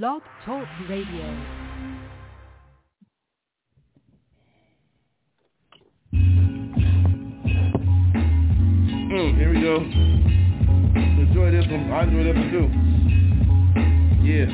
[0.00, 1.26] Blog Talk Radio.
[9.12, 9.76] Mm, here we go.
[11.20, 11.92] Enjoy this one.
[11.92, 12.68] I enjoy this one too.
[14.24, 14.48] Yeah.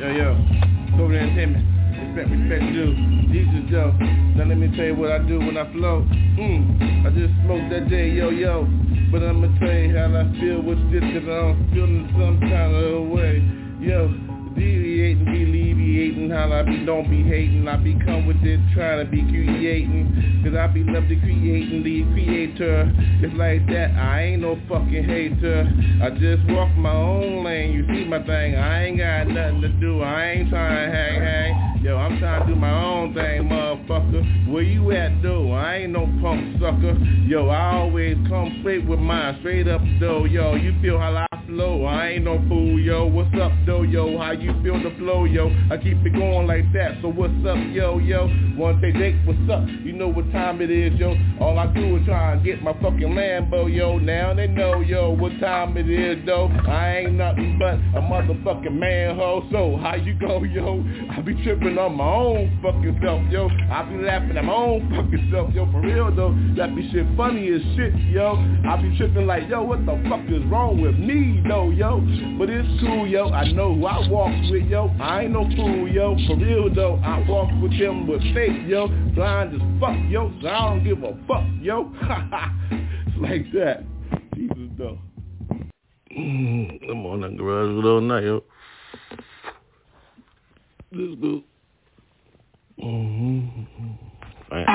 [0.00, 1.04] Yo, yo.
[1.04, 1.66] Over entertainment.
[1.92, 2.96] Respect, respect due.
[3.28, 3.92] Jesus, yo.
[4.36, 6.00] Now let me tell you what I do when I flow.
[6.08, 8.66] Mm, I just smoke that day, yo, yo.
[9.12, 13.08] But I'ma tell you how I feel with this, cause I'm feeling some kind of
[13.10, 13.44] way.
[13.78, 14.25] Yo,
[14.56, 17.68] deviating, alleviating, how I be don't be hating.
[17.68, 20.42] I be come with it, trying to be creating.
[20.44, 22.90] Cause I be love to creating, the creator.
[23.22, 25.66] It's like that, I ain't no fucking hater.
[26.02, 28.56] I just walk my own lane, you see my thing.
[28.56, 31.82] I ain't got nothing to do, I ain't trying to hang, hang.
[31.84, 34.52] Yo, I'm trying to do my own thing, motherfucker.
[34.52, 35.52] Where you at, though?
[35.52, 36.98] I ain't no punk sucker.
[37.26, 40.24] Yo, I always come straight with mine, straight up, though.
[40.24, 41.84] Yo, you feel how I flow.
[41.86, 43.06] I ain't no fool, yo.
[43.06, 44.18] What's up, though, yo?
[44.18, 45.48] How you feel the flow, yo?
[45.70, 46.98] I keep it going like that.
[47.00, 48.28] So what's up, yo, yo?
[48.56, 49.66] Wanna say, Jake, what's up?
[49.82, 51.16] You know what time it is, yo.
[51.40, 53.98] All I do is try and get my fucking Lambo, yo.
[53.98, 56.48] Now they know, yo, what time it is, though.
[56.68, 59.48] I ain't nothing but a motherfucking manhole.
[59.50, 60.84] So how you go, yo?
[61.10, 63.48] I be tripping on my own fucking self, yo.
[63.48, 65.70] I be laughing at my own fucking self, yo.
[65.72, 66.36] For real, though.
[66.56, 68.36] That be shit funny as shit, yo.
[68.68, 72.00] I be tripping like, yo, what the fuck is wrong with me, though, yo?
[72.38, 73.28] But it's cool, yo.
[73.30, 74.88] I know who I walk with, yo.
[75.00, 76.16] I ain't no fool, yo.
[76.26, 76.96] For real, though.
[77.04, 78.88] I walk with them with faith, yo.
[79.14, 80.32] Blind as fuck, yo.
[80.42, 81.92] So I don't give a fuck, yo.
[82.70, 83.84] it's like that.
[84.34, 84.98] Jesus, though.
[86.10, 88.42] I'm on that garage all night, yo.
[90.92, 91.42] This good.
[92.82, 93.62] Mm-hmm.
[94.50, 94.66] Right.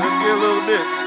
[0.00, 1.01] Let's get a little bit.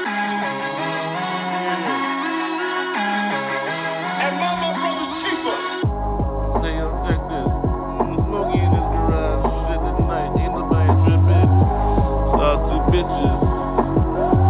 [12.96, 13.36] Bitches.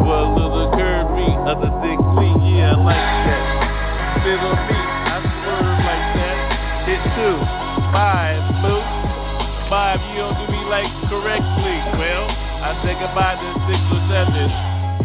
[0.06, 2.38] Well, a little curve me, other dick clean.
[2.54, 3.42] Yeah, I like that.
[4.22, 6.38] Sit on me, I swerve like that.
[6.86, 7.36] Hit two,
[7.90, 8.78] five, boo.
[9.66, 11.76] Five, you don't do me like correctly.
[11.98, 12.30] Well,
[12.62, 14.46] I say goodbye to six or seven.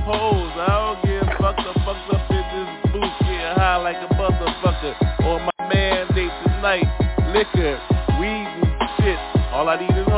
[0.05, 3.17] Hoes, I don't give fucked up, fucked up in this booth.
[3.25, 4.93] Get high like a motherfucker.
[5.25, 6.85] On my mandate tonight.
[7.33, 7.81] Liquor,
[8.21, 9.17] weed and shit.
[9.49, 10.10] All I need is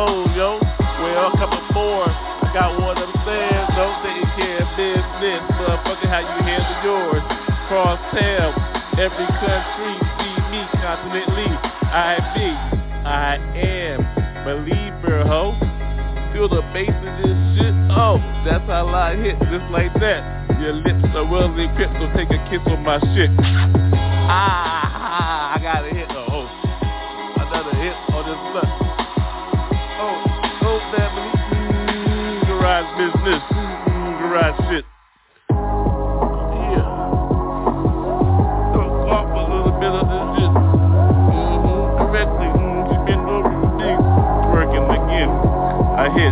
[6.14, 7.26] how you handle yours?
[7.66, 8.54] Cross tail.
[9.02, 11.50] Every country see me continentally.
[11.90, 12.50] I be,
[13.02, 13.98] I am
[14.46, 15.58] believer, ho.
[16.30, 17.74] Feel the bass in this shit.
[17.98, 20.22] Oh, that's how I hit, just like that.
[20.62, 23.34] Your lips are well equipped, so take a kiss on my shit.
[24.30, 26.14] Ah, I got a hit.
[26.14, 26.46] Oh,
[27.42, 28.70] another hit on this slut.
[29.98, 30.22] Oh,
[30.62, 31.30] oh, family.
[31.58, 33.42] Mm, garage business.
[33.50, 34.93] Mm, garage shit.
[46.14, 46.30] Yeah.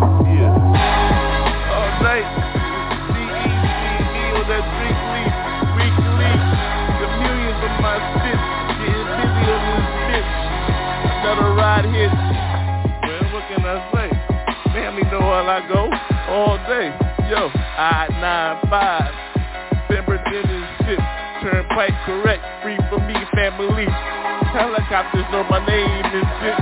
[1.73, 2.27] All night.
[4.37, 4.65] On that.
[7.01, 7.97] The millions my.
[8.77, 10.31] Getting busy on this bitch.
[11.21, 11.85] Another ride.
[13.01, 14.09] Well, what can I say?
[14.73, 15.89] Family know I go.
[16.29, 16.93] All day.
[17.29, 18.69] Yo, I-95.
[19.87, 21.01] Pemberton and shit.
[21.41, 22.43] Turnpike correct.
[22.61, 23.87] Free for me, family.
[24.53, 26.57] Helicopters know my name and shit.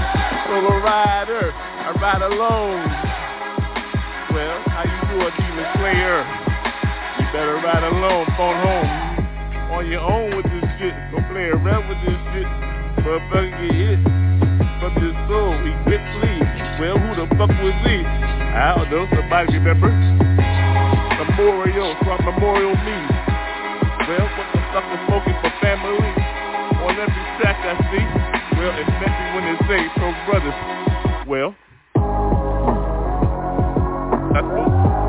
[0.48, 1.52] Solo rider.
[2.00, 2.88] Ride alone.
[4.32, 6.24] Well, how you do a demon slayer?
[7.20, 8.88] You better ride alone, phone home.
[9.76, 10.96] On your own with this shit.
[11.12, 12.48] Don't play around with this shit.
[13.04, 14.00] Motherfucker get hit
[14.80, 15.52] from your soul.
[15.60, 16.40] He quit flee.
[16.80, 18.00] Well, who the fuck was he?
[18.00, 19.04] I don't know.
[19.12, 19.92] Somebody remember?
[19.92, 22.00] Memorial.
[22.08, 22.96] From Memorial Me.
[24.08, 26.00] Well, what the fuck is smoking for family?
[26.80, 28.08] On every track I see.
[28.56, 30.56] Well, especially when they say pro brothers.
[31.28, 31.60] Well,
[34.34, 35.09] that's cool.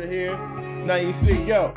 [0.00, 0.38] Heard it here.
[0.86, 1.72] Now you see, yo.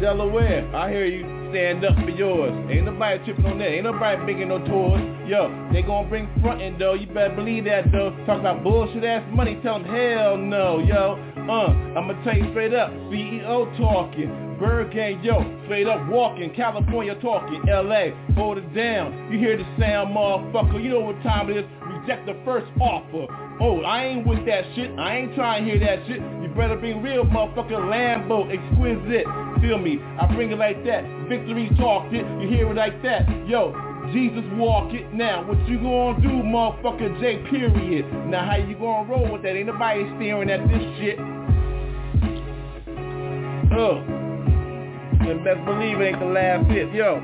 [0.00, 1.24] Delaware, I hear you.
[1.50, 2.52] Stand up for yours.
[2.70, 3.68] Ain't nobody tripping on that.
[3.68, 5.00] Ain't nobody making no tours.
[5.26, 6.94] Yo, they gonna bring frontin' though.
[6.94, 8.10] You better believe that though.
[8.26, 9.58] Talk about bullshit ass money.
[9.62, 11.16] Tell them hell no, yo.
[11.36, 12.90] Uh, I'ma tell you straight up.
[13.10, 14.48] CEO talking.
[14.58, 19.30] ByrdGang, yo, straight up walking, California talking, LA, hold it down.
[19.30, 21.64] You hear the sound, motherfucker, you know what time it is.
[21.86, 23.26] Reject the first offer.
[23.60, 24.96] Oh, I ain't with that shit.
[24.98, 26.20] I ain't trying to hear that shit.
[26.20, 29.26] You better bring real motherfucking Lambo, exquisite.
[29.60, 29.98] Feel me?
[30.20, 31.02] I bring it like that.
[31.28, 32.24] Victory talked it.
[32.40, 33.26] You hear it like that.
[33.48, 33.74] Yo,
[34.12, 35.46] Jesus walk it now.
[35.46, 38.06] What you gonna do, motherfucker J period?
[38.30, 39.56] Now how you gonna roll with that?
[39.56, 41.18] Ain't nobody staring at this shit.
[43.74, 43.98] Ugh.
[45.26, 46.94] And best believe it ain't the last hit.
[46.94, 47.20] Yo.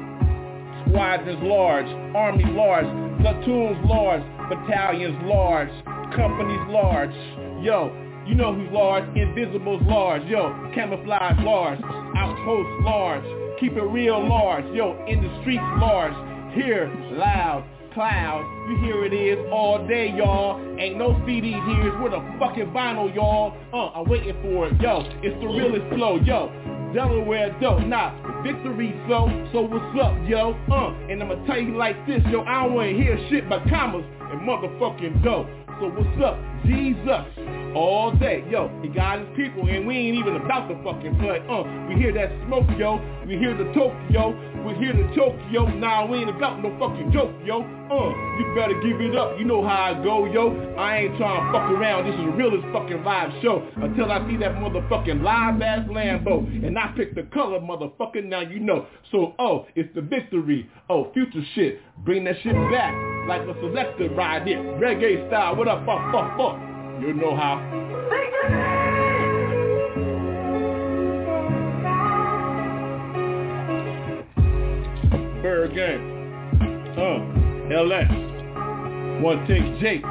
[0.89, 2.85] Squadrons large, army large,
[3.23, 5.71] platoons large, battalions large,
[6.15, 7.15] companies large.
[7.63, 7.93] Yo,
[8.27, 9.05] you know who's large?
[9.17, 10.23] Invisibles large.
[10.25, 11.81] Yo, camouflage large,
[12.17, 13.25] Outpost large,
[13.61, 14.65] keep it real large.
[14.75, 16.15] Yo, in the streets large,
[16.55, 18.43] here loud, cloud.
[18.69, 20.61] You hear it is all day, y'all.
[20.79, 21.89] Ain't no CD here.
[21.89, 23.57] It's with a fucking vinyl, y'all.
[23.73, 24.81] Uh, I'm waiting for it.
[24.81, 26.17] Yo, it's the realest flow.
[26.17, 26.51] Yo,
[26.95, 28.15] Delaware dope, nah,
[28.45, 32.63] victory so, so what's up, yo, uh, and I'ma tell you like this, yo, I
[32.63, 35.49] don't wanna hear shit but commas and motherfucking dope,
[35.81, 37.27] so what's up, Jesus,
[37.75, 41.43] all day, yo, he got his people and we ain't even about the fucking play,
[41.51, 43.67] uh, we hear that smoke, yo, we hear the
[44.65, 48.09] Tokyo, we hear the Tokyo, nah, we ain't about no fucking joke, yo, uh,
[48.39, 51.53] you better give it up, you know how I go, yo, I ain't trying to
[51.53, 55.61] fuck around, this is the realest fucking live show, until I see that motherfucking live
[55.63, 60.03] ass Lambo, and I pick the color, motherfucker, now you know, so, oh, it's the
[60.03, 62.95] victory, oh, future shit, bring that shit back,
[63.29, 66.59] like a selector ride it, reggae style, what up, fuck, fuck, fuck,
[67.01, 68.71] you know how.
[75.75, 76.15] game.
[76.95, 78.07] Uh, LS.
[79.21, 80.05] One take Jake.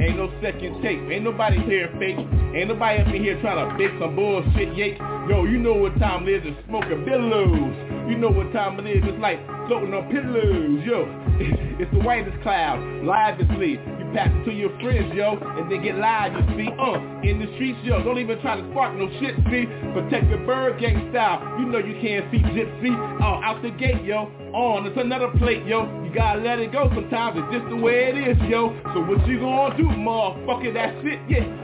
[0.00, 0.98] Ain't no second tape.
[1.06, 2.18] Ain't nobody here fake.
[2.18, 4.98] Ain't nobody up in here trying to fake some bullshit yet.
[5.30, 6.50] Yo, you know what time it is.
[6.50, 7.70] It's smoking billows.
[8.10, 9.04] You know what time it is.
[9.06, 9.38] It's like
[9.70, 10.82] floating on pillows.
[10.82, 11.06] Yo,
[11.78, 12.82] it's the whitest cloud.
[13.06, 13.78] Live asleep.
[13.78, 16.70] You pass it to your friends, yo, and they get live, you see.
[16.78, 16.94] Uh,
[17.26, 18.02] in the streets, yo.
[18.02, 19.66] Don't even try to spark no shit, see.
[19.92, 21.42] Protect your ByrdGang style.
[21.58, 22.94] You know you can't see gypsy.
[23.20, 24.30] Oh, out the gate, yo.
[24.54, 25.90] On, it's another plate, yo.
[26.04, 27.36] You gotta let it go sometimes.
[27.42, 28.70] It's just the way it is, yo.
[28.94, 30.72] So what you gonna do, motherfucker?
[30.72, 31.63] That's it, yeah.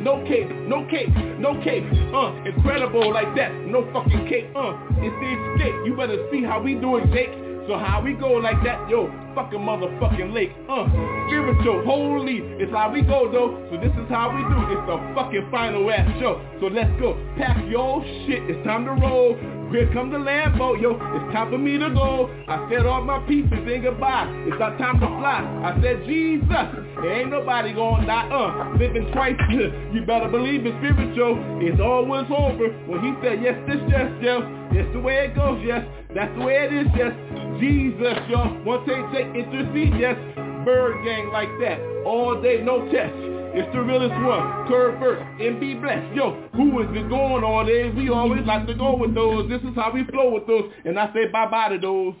[0.00, 5.14] no cape, no cape, no cape, uh, incredible like that, no fucking cape, uh, it's
[5.20, 7.30] the escape, you better see how we do it, Jake,
[7.68, 10.88] so how we go like that, yo, fucking motherfucking lake, uh,
[11.28, 14.96] spiritual, holy, it's how we go though, so this is how we do, it's the
[15.14, 19.36] fucking final ass show, so let's go, pack your shit, it's time to roll,
[19.70, 22.28] here come the Lambo, yo, it's time for me to go.
[22.48, 24.26] I said all my pieces and goodbye.
[24.46, 25.46] It's our time to fly.
[25.62, 26.66] I said, Jesus,
[27.00, 28.28] there ain't nobody gonna die.
[28.30, 29.38] Uh, living twice.
[29.50, 31.38] you better believe it's spiritual.
[31.62, 32.68] It's always over.
[32.90, 34.42] When he said, yes, this, yes, yes.
[34.74, 35.86] That's the way it goes, yes.
[36.14, 37.14] That's the way it is, yes.
[37.60, 38.58] Jesus, yo.
[38.66, 40.18] One take, take, intercede, yes.
[40.66, 41.78] ByrdGang like that.
[42.04, 43.39] All day, no test.
[43.52, 44.68] It's the realest one.
[44.68, 46.14] Curve first and be blessed.
[46.14, 47.90] Yo, who is it going all day?
[47.90, 49.48] We always like to go with those.
[49.48, 50.70] This is how we flow with those.
[50.84, 52.14] And I say bye-bye to those.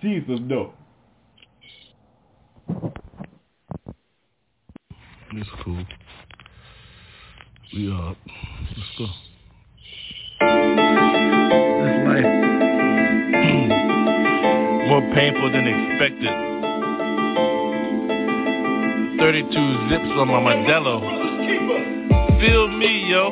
[0.00, 0.72] Jesus, no.
[5.32, 5.84] It's cool.
[7.74, 8.16] We up.
[8.76, 9.06] Let's go.
[10.38, 12.24] This life
[14.88, 16.53] more painful than expected.
[19.24, 19.48] 32
[19.88, 21.00] zips on my Modelo.
[22.40, 23.30] Feel me, yo.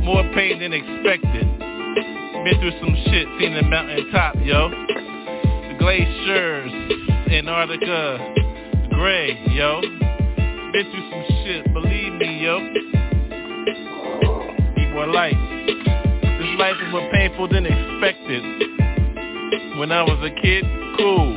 [0.00, 1.58] More pain than expected.
[1.58, 4.70] Been through some shit, seen the mountain top, yo.
[4.70, 6.72] The glaciers,
[7.30, 8.34] Antarctica,
[8.92, 9.82] gray, yo.
[9.82, 12.60] Been through some shit, believe me, yo.
[14.94, 15.36] More light.
[15.66, 18.42] This life is more painful than expected.
[19.78, 20.64] When I was a kid,
[20.96, 21.36] cool.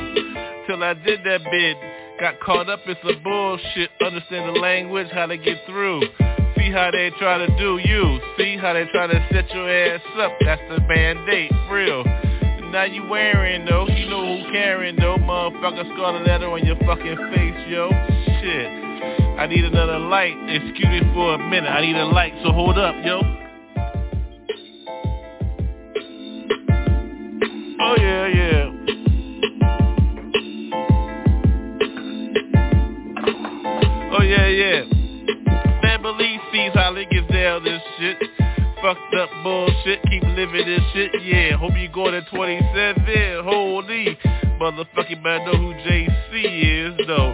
[0.66, 1.97] Till I did that bit.
[2.20, 3.92] Got caught up in some bullshit.
[4.04, 6.02] Understand the language, how to get through.
[6.58, 8.20] See how they try to do you.
[8.38, 10.32] See how they try to set your ass up.
[10.42, 12.04] That's the mandate, real.
[12.72, 17.18] Now you wearing though, you know who caring though, motherfucker scarlet letter on your fucking
[17.34, 17.90] face, yo.
[18.42, 18.68] Shit.
[19.38, 20.36] I need another light.
[20.50, 21.70] Excuse me for a minute.
[21.70, 23.22] I need a light, so hold up, yo.
[27.80, 28.57] Oh yeah, yeah.
[34.28, 35.82] Yeah, yeah.
[35.82, 38.18] Family sees how they get down this shit.
[38.82, 41.58] Fucked up bullshit, keep living this shit, yeah.
[41.58, 44.18] Hope you go to 27, holy.
[44.60, 47.34] Motherfucking man know who JC is, though.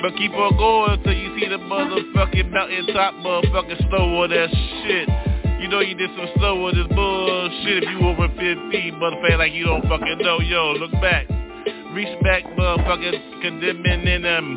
[0.00, 5.08] But keep on going until you see the motherfucking mountaintop motherfucking snow on that shit.
[5.60, 9.52] You know you did some snow on this bullshit if you over 50, motherfucker, like
[9.52, 10.40] you don't fucking know.
[10.40, 11.28] Yo, look back.
[11.94, 14.56] Reach back, motherfucker, condemning in them.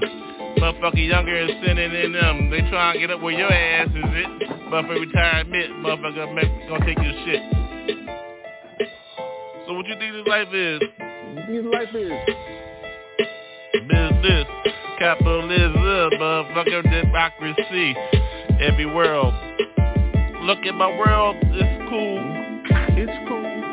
[0.58, 2.50] Motherfucker younger and sinning in them.
[2.50, 4.50] They try and get up where your ass is it.
[4.70, 7.42] Motherfucker retirement, motherfucker make, gonna take your shit.
[9.68, 10.80] So what you think this life is?
[11.48, 12.12] This life is.
[13.88, 14.48] Business,
[15.00, 17.96] capitalism, motherfucker, democracy,
[18.62, 19.34] every world.
[20.44, 22.20] Look at my world, it's cool.
[22.98, 23.66] It's cool.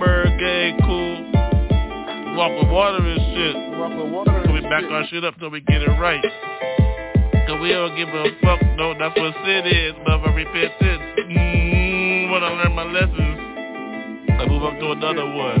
[0.00, 1.36] ByrdGang, cool.
[2.36, 3.78] Walk with water and shit.
[3.78, 6.22] Walk with water So we and back our shit up till we get it right.
[7.46, 11.02] Cause we don't give a fuck, no, that's what sin is, mother repentance.
[11.30, 13.38] Mmm, when I learn my lessons,
[14.40, 15.60] I move up to another one.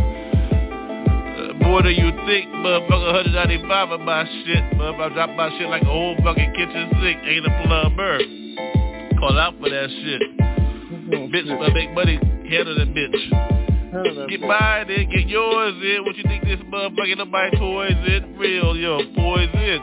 [1.38, 4.64] Uh, more than you think, motherfucker, 195 of my shit.
[4.74, 7.20] Motherfucker, I drop my shit like a whole fucking kitchen sink.
[7.22, 8.18] Ain't a plumber.
[9.20, 10.22] Call out for that shit.
[11.30, 12.18] Bitch, I make money,
[12.50, 13.55] handle the bitch.
[13.96, 16.04] Hell of that Get mine in, get yours in.
[16.04, 18.36] What you think this motherfucker nobody toys in?
[18.36, 19.80] Real, yo, poison.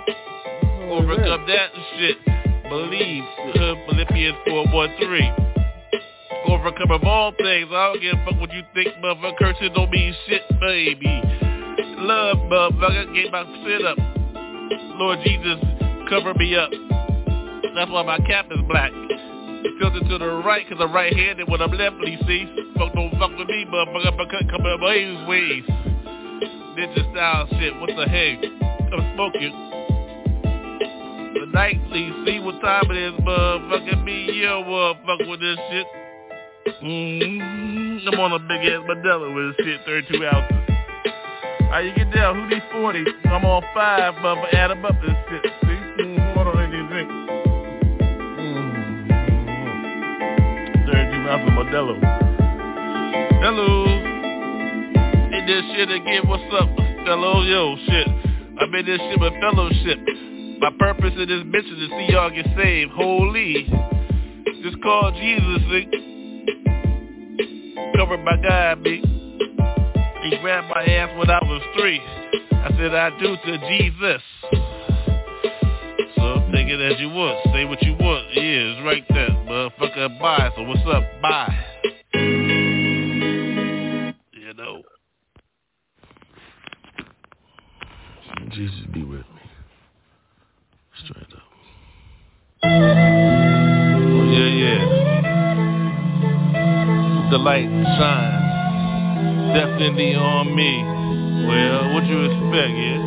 [0.92, 2.18] Overcome that shit.
[2.70, 3.24] Believe.
[3.56, 5.32] Uh, Philippians 4, 1, 3.
[6.48, 7.70] Overcome of all things.
[7.72, 9.38] I don't give a fuck what you think, motherfucker.
[9.38, 11.22] Cursing don't mean shit, baby.
[11.98, 13.14] Love, motherfucker.
[13.16, 13.98] Get my shit up.
[15.00, 15.58] Lord Jesus,
[16.10, 16.70] cover me up.
[17.76, 18.92] That's why my cap is black.
[19.64, 22.46] Tilted to the right, cause I'm right-handed when I'm left-handed, see?
[22.78, 24.14] Fuck don't fuck with me, motherfucker.
[24.14, 25.64] I cut come up my ways.
[26.76, 28.44] Ninja style shit, what the heck?
[28.92, 29.54] I'm smoking.
[31.40, 34.04] The nightly, see what time it is, motherfucker.
[34.04, 35.88] Me, yo, motherfucker with this shit.
[36.84, 38.08] Mm-hmm.
[38.08, 40.58] I'm on a big ass Modelo with this shit, 32 ounces.
[41.70, 42.36] How you get down?
[42.36, 43.04] Who these 40?
[43.26, 44.54] I'm on five, motherfucker.
[44.54, 45.52] Add them up this shit.
[45.62, 46.04] See?
[46.04, 46.34] Mm,
[51.24, 51.96] 32 ounces Modelo.
[53.42, 53.86] Hello.
[55.32, 56.28] Hit this shit again.
[56.28, 56.70] What's up?
[57.06, 58.08] Hello, yo, shit.
[58.60, 60.00] I made this shit with fellowship.
[60.60, 62.92] My purpose in this bitch is to see y'all get saved.
[62.92, 63.68] Holy.
[64.64, 65.88] Just call Jesus, see?
[67.98, 69.02] Covered by God, me.
[70.24, 72.00] He grabbed my ass when I was three.
[72.52, 74.22] I said I do to Jesus.
[76.74, 77.38] It as you want.
[77.54, 78.34] Say what you want.
[78.34, 79.30] Yeah, it's right there.
[79.30, 80.50] Motherfucker, bye.
[80.56, 81.04] So what's up?
[81.22, 81.56] Bye.
[84.32, 84.82] You know.
[88.50, 89.42] Jesus be with me.
[91.06, 91.44] Straight up.
[92.64, 94.84] Oh yeah, yeah.
[97.30, 98.54] The light shines
[99.54, 100.84] definitely on me.
[101.48, 103.04] Well, what you expect, yeah?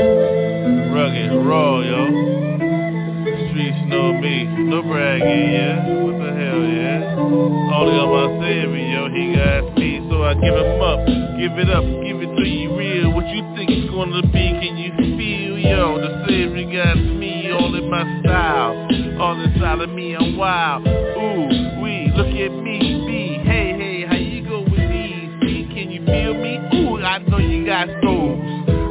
[0.94, 2.55] Rugged, raw, yo.
[3.56, 4.44] Know me.
[4.44, 5.88] No bragging, yeah?
[6.04, 7.16] What the hell, yeah?
[7.16, 9.08] Only on my yo.
[9.08, 11.00] He got me, so I give him up.
[11.40, 13.14] Give it up, give it to you real.
[13.14, 15.96] What you think it's gonna be, can you feel, yo?
[15.96, 18.76] The savior got me all in my style.
[19.22, 20.86] All inside of me, I'm wild.
[20.86, 23.40] Ooh, we, look at me, be.
[23.42, 25.32] Hey, hey, how you go with me?
[25.40, 26.60] See, can you feel me?
[26.76, 28.25] Ooh, I know you got souls.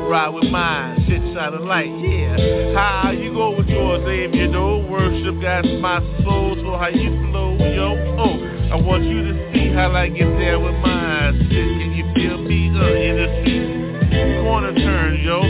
[0.07, 2.73] Ride with mine, shit shine a light, yeah.
[2.77, 4.85] How you go with yours, Savior, though?
[4.85, 7.97] Worship God's my soul, so how you flow, yo?
[8.19, 8.37] Oh,
[8.71, 11.39] I want you to see how I get there with mine.
[11.49, 12.69] Shit, can you feel me?
[12.69, 15.41] Uh, in the street, corner turn, yo.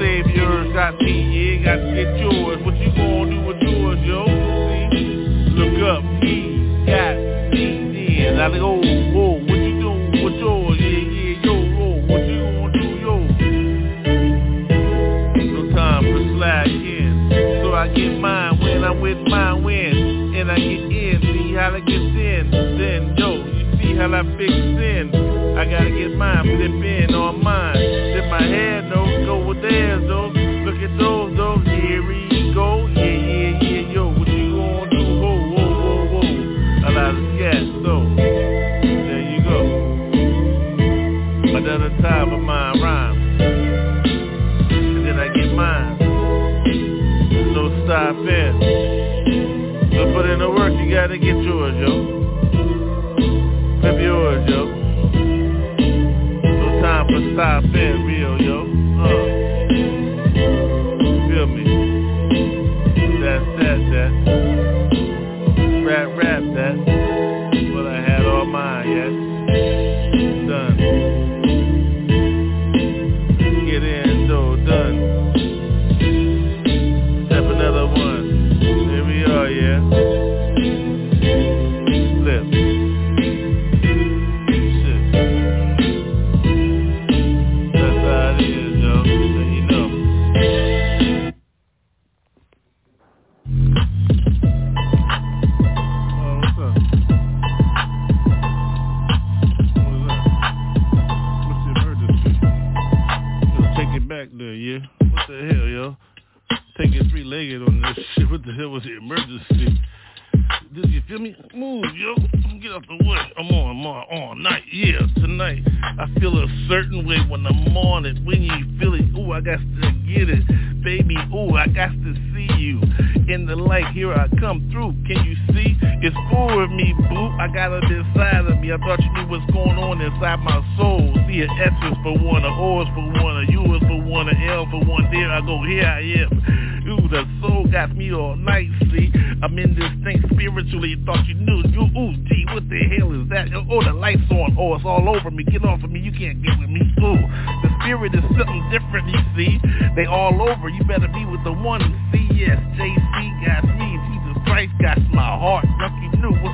[0.00, 2.64] Savior got me, yeah, got to get yours.
[2.64, 4.24] What you gonna do with yours, yo?
[4.96, 5.52] See?
[5.52, 7.14] Look up, he got
[7.52, 8.32] me, yeah.
[8.32, 8.80] Now they go,
[9.12, 9.47] whoa,
[18.88, 20.34] I'm with mine when.
[20.34, 22.50] And I get in, see how I get in.
[22.50, 25.12] Then, yo, you see how I fix in.
[25.58, 27.76] I gotta get mine, flip in on mine.
[28.30, 30.28] my head, no, go with theirs, though.
[30.28, 31.58] Look at those, though.
[31.68, 32.86] Here we go.
[32.86, 34.08] Yeah, yeah, yeah, yo.
[34.08, 35.04] What you gonna do?
[35.20, 36.88] Whoa, whoa, whoa, whoa.
[36.88, 37.77] A lot of scat,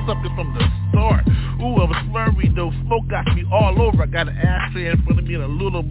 [0.09, 1.25] up from the start.
[1.61, 2.71] Ooh, I was slurry though.
[2.85, 4.03] Smoke got me all over.
[4.03, 5.83] I got an ashtray in front of me and a little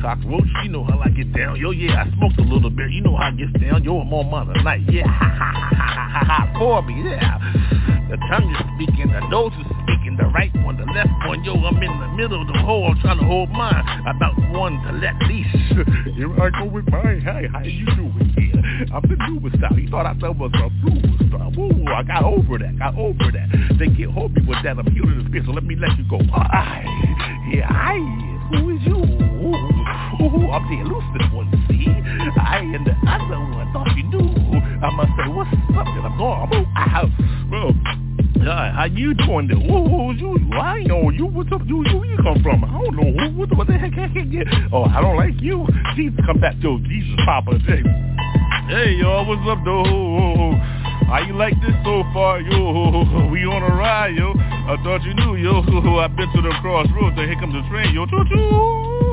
[0.00, 0.46] cockroach.
[0.62, 1.56] You know how I get down.
[1.58, 2.90] Yo, yeah, I smoked a little bit.
[2.90, 3.82] You know how I get down.
[3.82, 4.76] Yo, I'm on my.
[4.90, 7.02] Yeah, ha ha ha ha ha ha me.
[7.04, 8.03] Yeah.
[8.14, 11.42] The tongue is speaking, the nose is speaking, the right one, the left one.
[11.42, 12.86] Yo, I'm in the middle of the hole.
[12.86, 13.82] I'm trying to hold mine.
[14.06, 15.50] About one to let leash.
[16.14, 17.22] Here I go with mine.
[17.22, 18.14] Hey, how you doing?
[18.38, 19.76] Yeah, I'm the newest style.
[19.76, 21.50] You thought I was a blues star.
[21.58, 22.78] Woo, I got over that.
[22.78, 23.50] Got over that.
[23.80, 24.78] They can't hold me with that.
[24.78, 26.22] I'm healing the spirit, so let me let you go.
[26.30, 26.86] I,
[27.50, 27.98] yeah, I.
[28.54, 28.94] Who is you?
[28.94, 29.58] Ooh,
[30.22, 31.90] ooh, I'm the elusive one, see?
[32.38, 34.43] I and the other one thought you knew.
[34.84, 35.86] I must say, what's up?
[35.96, 37.08] And I'm going, I'm out.
[37.48, 37.72] Well,
[38.46, 39.56] uh, how you doing there?
[39.56, 40.36] Who, who's you?
[40.52, 41.24] I know you.
[41.24, 41.62] What's up?
[41.64, 42.62] You, you, you come from?
[42.64, 43.38] I don't know who.
[43.38, 43.94] What, what the heck?
[43.94, 44.46] I can't get.
[44.74, 45.66] Oh, I don't like you.
[45.96, 46.78] Jesus, come back, yo.
[46.80, 47.80] Jesus, Poppa J.
[48.68, 50.52] Hey, yo, what's up, though?
[51.08, 53.30] How you like this so far, yo?
[53.32, 54.34] We on a ride, yo.
[54.36, 55.60] I thought you knew, yo.
[55.98, 58.04] I've been to the crossroads, and here comes the train, yo.
[58.04, 59.03] Choo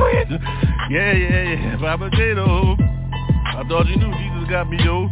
[0.00, 0.38] You?
[0.90, 1.76] Yeah, yeah, yeah.
[1.78, 2.76] Papa though.
[2.78, 5.08] I thought you knew Jesus got me, yo.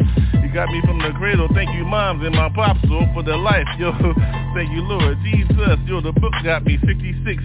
[0.58, 1.46] Got me from the cradle.
[1.54, 3.92] Thank you, moms and my pops, so for their life, yo.
[4.58, 5.16] Thank you, Lord.
[5.22, 7.38] Jesus, yo, the book got me 66.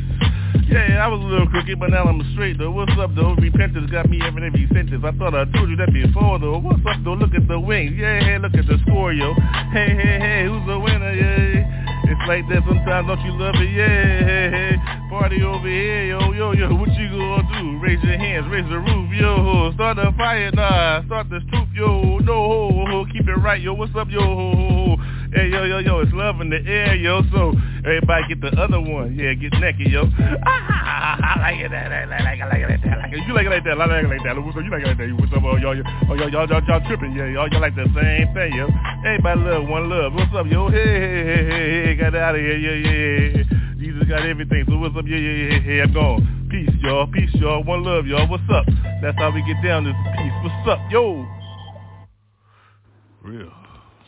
[0.65, 2.71] Yeah, I was a little crooked, but now I'm straight, though.
[2.71, 3.35] What's up, though?
[3.35, 5.05] Repentance got me every every sentence.
[5.05, 6.57] I thought I told you that before, though.
[6.57, 7.13] What's up, though?
[7.13, 7.93] Look at the wings.
[7.93, 9.35] Yeah, hey, look at the score, yo.
[9.69, 11.13] Hey, hey, hey, who's the winner?
[11.13, 11.83] Yeah.
[12.09, 13.69] It's like that sometimes, don't you love it?
[13.77, 14.75] Yeah, hey, hey.
[15.09, 16.73] Party over here, yo, yo, yo.
[16.73, 17.77] What you gonna do?
[17.77, 19.71] Raise your hands, raise the roof, yo.
[19.75, 21.05] Start the fire, nah.
[21.05, 22.17] Start the troop, yo.
[22.19, 23.02] No, ho, ho.
[23.11, 23.73] Keep it right, yo.
[23.73, 24.95] What's up, yo?
[25.33, 25.99] Hey, yo, yo, yo.
[26.01, 27.21] It's love in the air, yo.
[27.31, 27.53] So
[27.85, 29.15] everybody get the other one.
[29.15, 30.05] Yeah, get naked, yo.
[30.45, 33.27] Ah, I like it, I like it, like it, like it, like it.
[33.27, 33.79] You like it like that?
[33.79, 34.37] I like it like that.
[34.37, 34.63] What's up?
[34.63, 35.09] You like it like that?
[35.19, 35.43] What's up?
[35.43, 37.13] Oh, y'all, oh, y'all, y'all, y'all, y'all tripping?
[37.13, 38.69] Yeah, y'all, y'all like the same thing, yo.
[39.05, 40.13] Everybody love one love.
[40.13, 40.69] What's up, yo?
[40.69, 41.95] Hey, hey, hey, hey, hey.
[41.95, 43.43] Got out of here, yeah, yeah, yeah.
[43.77, 44.65] Jesus got everything.
[44.67, 45.05] So what's up?
[45.07, 45.83] Yeah, yeah, yeah, yeah.
[45.83, 46.47] I'm gone.
[46.49, 47.07] Peace, y'all.
[47.07, 47.63] Peace, y'all.
[47.63, 48.29] One love, y'all.
[48.29, 48.65] What's up?
[49.01, 50.33] That's how we get down this peace.
[50.43, 51.42] What's up, yo?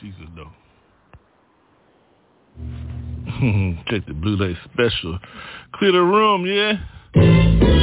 [0.01, 0.51] Jesus, though.
[3.87, 5.19] Check the blue light special.
[5.73, 6.79] Clear the room, yeah?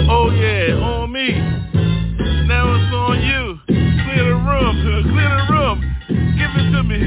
[0.08, 1.28] Oh yeah, on me.
[2.48, 3.58] Now it's on you.
[3.66, 5.78] Clear the room, clear the room.
[6.08, 7.00] Give it to me,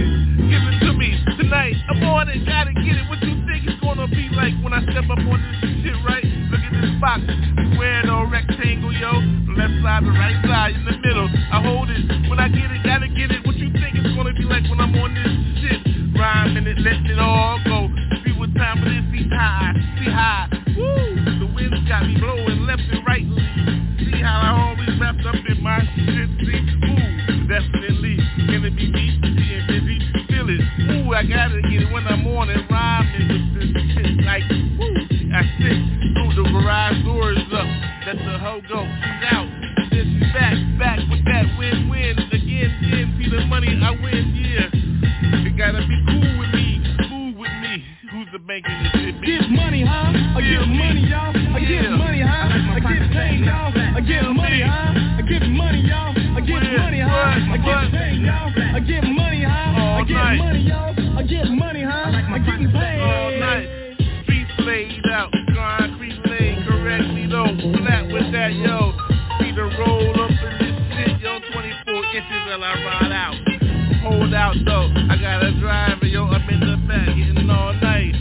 [0.49, 1.17] give it to me.
[1.37, 3.09] Tonight, I'm on it, gotta get it.
[3.09, 6.25] What you think it's gonna be like when I step up on this shit, right?
[6.49, 7.21] Look at this box.
[7.73, 9.11] Square no rectangle, yo.
[9.57, 11.29] Left side, the right side, in the middle.
[11.51, 12.29] I hold it.
[12.29, 13.45] When I get it, gotta get it.
[13.45, 13.54] What
[14.15, 15.81] gonna be like when I'm on this shit?
[16.15, 17.91] Rhyming it, letting it all go.
[18.23, 20.47] See what time it is, see high, see high.
[20.77, 21.43] Woo!
[21.43, 23.27] The wind's got me blowing left and right.
[23.99, 26.63] See how I always wrapped up in my shit, see?
[26.63, 28.15] Ooh, definitely.
[28.47, 29.99] Gonna be me, being busy,
[30.31, 30.63] feel it.
[30.95, 34.47] Ooh, I gotta get it when I'm on and rhyming with this shit like,
[34.79, 34.95] woo!
[35.35, 35.75] I sit
[36.15, 37.67] through the garage doors up.
[38.07, 38.79] Let the hoe go.
[38.79, 39.49] She's out.
[39.91, 41.44] Then she's back, back with that
[43.35, 44.69] the money I win, yeah,
[45.45, 49.15] it gotta be cool with me, move with me, who's the bank in this shit,
[49.19, 49.41] bitch?
[49.41, 50.13] Get money, huh?
[50.15, 51.35] I get money, y'all.
[51.35, 52.47] I get money, huh?
[52.47, 53.73] I get paid, y'all.
[53.75, 55.19] I get money, huh?
[55.19, 56.15] I get money, y'all.
[56.15, 57.11] I get money, huh?
[57.51, 58.51] I get paid, y'all.
[58.75, 59.51] I get money, huh?
[59.51, 61.17] I get money, y'all.
[61.17, 61.91] I get money, huh?
[61.91, 62.99] I get paid.
[62.99, 63.67] all night.
[64.23, 67.51] Streets laid out, concrete laid correctly though.
[67.83, 69.04] Flat with that, yo.
[72.27, 73.35] 24 inches till I ride out.
[74.03, 76.25] Hold out though, I got a driver, yo.
[76.25, 78.13] I'm in the back, getting all night.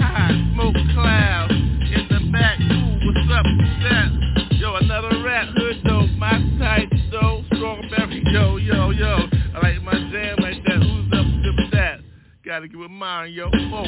[0.00, 2.60] High smoke clouds in the back.
[2.60, 3.46] Ooh, what's up?
[3.46, 4.56] Who's that?
[4.58, 6.06] Yo, another rat hood though.
[6.18, 8.22] My type though, strawberry.
[8.26, 9.18] Yo, yo, yo.
[9.54, 10.82] I like my jam like that.
[10.82, 12.00] Who's up with that?
[12.44, 13.48] Gotta get with mine, yo.
[13.48, 13.84] Whoa,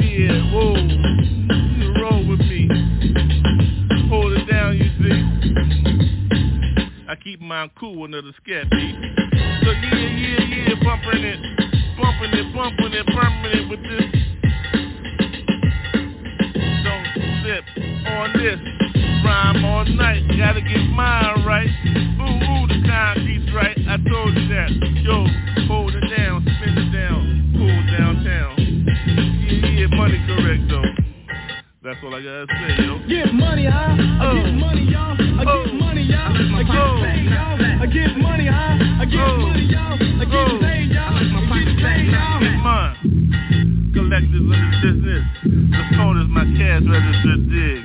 [0.00, 1.57] yeah, whoa.
[7.48, 8.94] Keep cool the scat beat.
[9.64, 11.40] So yeah, yeah, yeah, bumping it,
[11.96, 14.04] bumping it, bumping it, permanent with this.
[16.84, 17.08] Don't
[17.40, 17.64] slip
[18.04, 18.60] on this.
[19.24, 21.70] Rhyme all night, gotta get mine right.
[22.20, 23.78] Ooh, ooh, the concrete's right.
[23.88, 24.68] I told you that.
[25.00, 25.24] Yo,
[25.68, 28.56] hold it down, spin it down, cool downtown.
[29.48, 30.87] Yeah, yeah, money correct though.
[31.88, 33.00] That's all I gotta say, yo.
[33.08, 33.72] Get money, huh?
[33.72, 34.60] I get oh.
[34.60, 35.16] money, y'all.
[35.16, 35.72] I get oh.
[35.72, 36.36] money, y'all.
[36.36, 37.80] I get paid, y'all.
[37.80, 38.76] I get money, huh?
[39.00, 39.40] I get oh.
[39.40, 39.96] money, y'all.
[39.96, 41.16] I get paid, y'all.
[41.16, 42.40] I get paid, y'all.
[42.44, 42.92] Get mine.
[43.96, 45.24] Collectors in this business.
[45.48, 47.80] The phone is my cash register dig.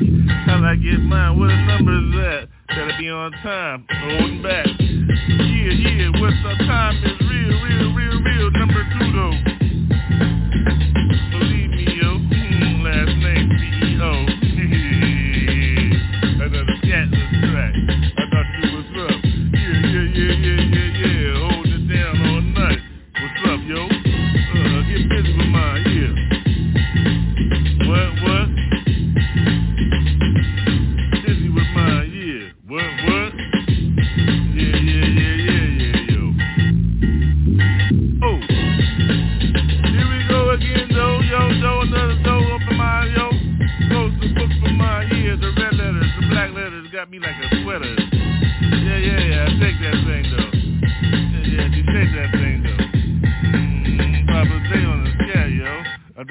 [0.51, 1.39] How I get mine?
[1.39, 2.51] What the number is that?
[2.75, 3.87] Gotta be on time.
[3.87, 4.67] Holding back.
[4.67, 6.11] Yeah, yeah.
[6.19, 8.51] What's the time is real, real, real, real.
[8.51, 9.52] Number two though.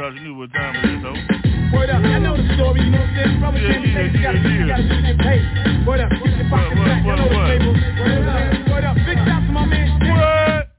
[0.02, 1.78] Thought you knew what time it is, though.
[1.78, 3.38] Word up, I know the story, you know what I'm saying?
[3.38, 5.14] Brother Yeah, yeah, you gotta, yeah, you gotta yeah.
[5.14, 5.86] get paid.
[5.86, 7.70] Word up, get your pocket What, back, what, the what, flavor.
[8.02, 9.86] Word up, word up, big shout to my man.
[10.02, 10.74] What?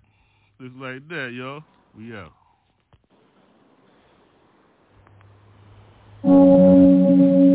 [0.59, 1.63] Just like that, yo.
[1.95, 2.33] We out.
[6.23, 7.52] Here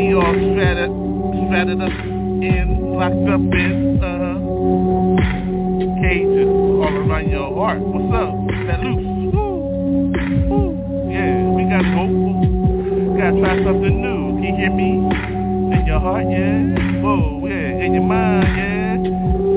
[0.00, 0.90] me all stradded,
[1.44, 4.40] stradded up in, locked up in, uh-huh,
[6.00, 7.80] cages all around your heart.
[7.80, 8.32] What's up?
[8.66, 9.04] That loose.
[9.34, 10.08] Woo.
[10.48, 10.72] Woo.
[11.12, 12.08] Yeah, we gotta go.
[12.08, 12.32] Woo.
[13.18, 14.40] Gotta try something new.
[14.40, 14.90] Can you hear me?
[15.76, 17.04] In your heart, yeah.
[17.04, 17.84] Whoa, yeah.
[17.84, 18.96] In your mind, yeah.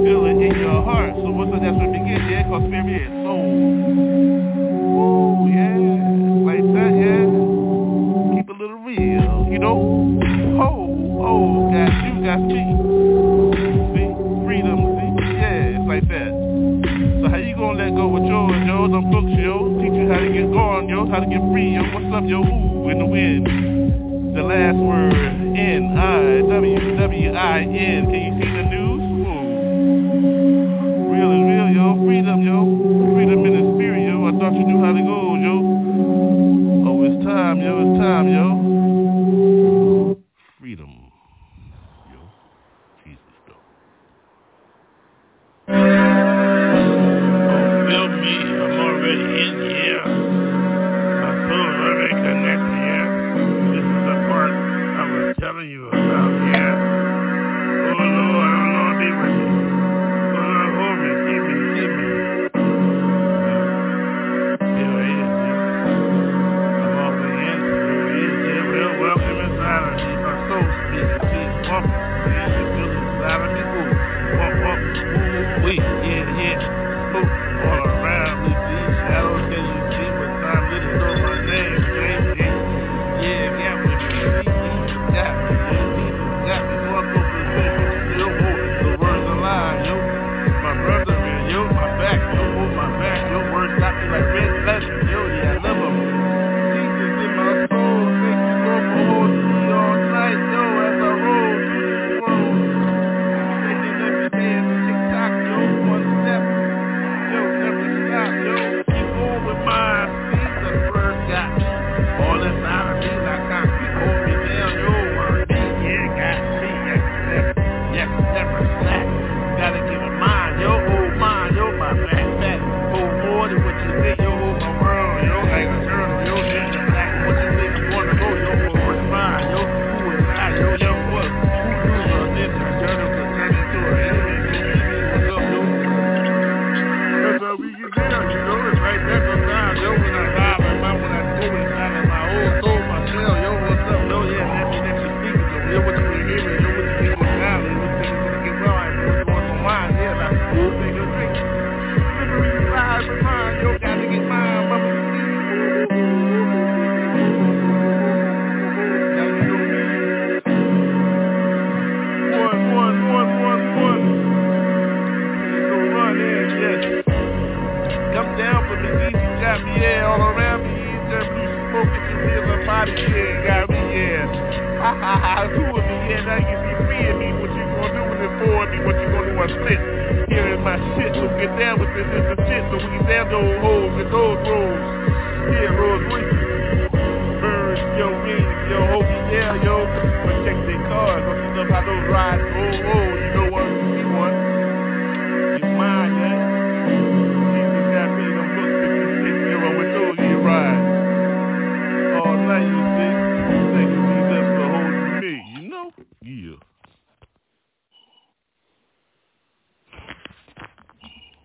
[0.04, 1.16] Feel it in your heart.
[1.24, 1.62] So what's up?
[1.64, 2.44] That's it begins, yeah.
[2.52, 3.03] Cause spirit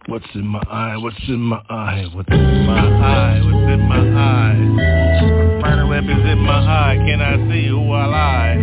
[0.08, 0.96] What's in my eye?
[0.96, 2.06] What's in my eye?
[2.14, 3.40] What's in my eye?
[3.44, 5.60] What's in my eye?
[5.60, 6.96] Spiderweb is in my eye.
[6.96, 8.56] Can I see who I lie?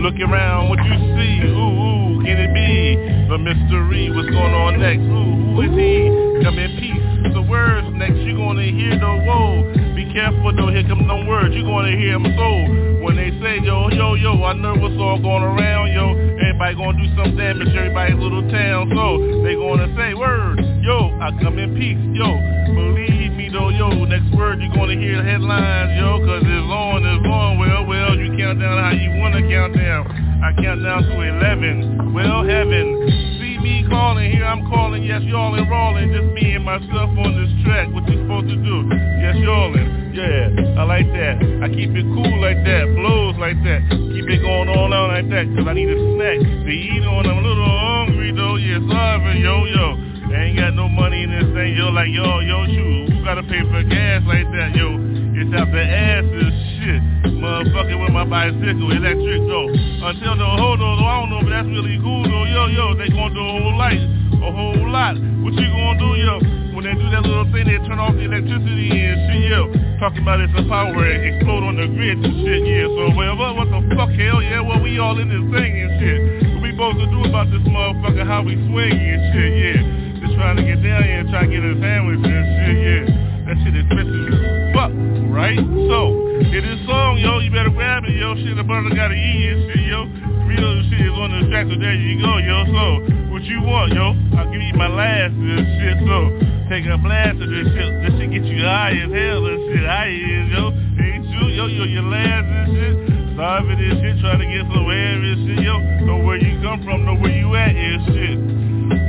[0.00, 1.44] Look around, what you see?
[1.44, 2.96] Ooh, ooh, can it be
[3.28, 4.08] the mystery?
[4.16, 5.04] What's going on next?
[5.04, 6.08] Ooh, who is he?
[6.42, 7.34] Come in peace.
[7.34, 9.68] The words next, You're gonna hear the whoa.
[9.94, 11.54] Be careful though, here come them no words.
[11.54, 13.04] you're gonna hear them so.
[13.04, 16.37] When they say yo, yo, yo, I know what's all going around, yo.
[16.58, 18.90] Everybody gonna do some damage, everybody's little town.
[18.90, 20.58] So they gonna say words.
[20.82, 22.34] Yo, I come in peace, yo.
[22.74, 23.94] Believe me though, yo.
[24.02, 26.18] Next word you gonna hear headlines, yo.
[26.18, 27.62] Cause it's on, it's on.
[27.62, 30.02] Well, well, you count down how you wanna count down.
[30.42, 32.12] I count down to 11.
[32.12, 33.06] Well, heaven.
[33.38, 35.04] See me calling, here I'm calling.
[35.04, 36.10] Yes, y'all enrolling.
[36.10, 37.86] Just me and myself on this track.
[37.94, 38.82] What you supposed to do?
[39.22, 39.97] Yes, y'all in.
[40.18, 41.38] Yeah, I like that.
[41.62, 42.90] I keep it cool like that.
[42.98, 43.86] Blows like that.
[43.86, 45.46] Keep it going on out like that.
[45.54, 47.22] Cause I need a snack to eat on.
[47.22, 48.58] I'm a little hungry though.
[48.58, 49.94] Yeah, starving, yo, yo.
[50.34, 53.62] Ain't got no money in this thing, yo, like, yo, yo, shoot, who gotta pay
[53.70, 54.98] for gas like that, yo?
[55.38, 56.52] It's out the ass is
[56.82, 57.00] shit.
[57.38, 59.70] motherfucking with my bicycle, electric though.
[59.70, 62.44] Until the hold on, I don't know, but that's really cool though.
[62.44, 65.14] Yo, yo, they gonna do a whole light, a whole lot.
[65.46, 66.34] What you gonna do, yo?
[66.74, 69.87] When they do that little thing, they turn off the electricity and shit, yo.
[69.98, 72.86] Talking about it's a power explode on the grid and shit, yeah.
[72.86, 76.54] So, well, what the fuck, hell yeah, well, we all in this thing and shit.
[76.54, 80.22] What we supposed to do about this motherfucker, how we swing and shit, yeah.
[80.22, 83.02] Just trying to get down here and try to get a sandwich and shit, yeah.
[83.50, 84.94] That shit expensive as fuck,
[85.34, 85.58] right?
[85.58, 86.00] So,
[86.46, 88.38] it is song, yo, you better grab it, yo.
[88.38, 90.06] Shit, the brother gotta eat and shit, yo.
[90.46, 92.70] Real shit is on the track, so there you go, yo.
[92.70, 92.86] So,
[93.34, 94.14] what you want, yo?
[94.38, 97.90] I'll give you my last and shit, so take a blast of this shit.
[98.04, 99.84] This shit get you high as hell and shit.
[99.88, 100.64] High is, yo.
[101.00, 102.94] Ain't you, yo, yo, your last and shit.
[103.40, 105.80] For this shit, trying to get some air and shit, yo.
[106.04, 108.36] Know where you come from, know where you at and shit.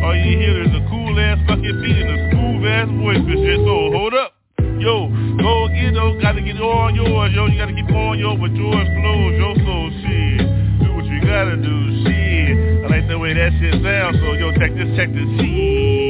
[0.04, 3.40] All you hear is a cool ass fucking beat and a smooth ass voice and
[3.44, 3.60] shit.
[3.60, 4.40] So hold up.
[4.80, 5.12] Yo,
[5.44, 7.48] go get those, gotta get on yours, yo.
[7.48, 9.50] You gotta keep on yo with yours flows, yo.
[9.68, 10.48] So shit,
[10.80, 11.76] do what you gotta do,
[12.08, 12.86] shit.
[12.86, 16.09] I like the way that shit sounds, so yo, check this, check this, shit.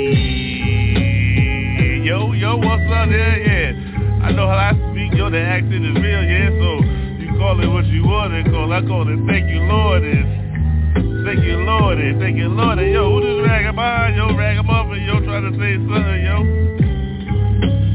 [2.50, 3.38] Yo, what's up there?
[3.46, 5.30] Yeah, I know how I speak, yo.
[5.30, 6.50] The accent is real, yeah.
[6.50, 6.82] So
[7.22, 8.74] you call it what you want to call.
[8.74, 10.02] I call it thank you, Lord.
[10.02, 12.02] And thank you, Lord.
[12.02, 12.80] And thank you, Lord.
[12.82, 14.18] And yo, who this ragamuffin?
[14.18, 16.38] Yo, ragamuffin, yo, trying to say something, yo